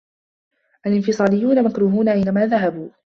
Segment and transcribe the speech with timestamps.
[0.87, 2.89] الإنفصاليون مكروهون أينما ذهبوا.